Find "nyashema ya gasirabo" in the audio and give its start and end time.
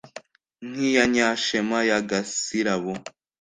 1.13-2.91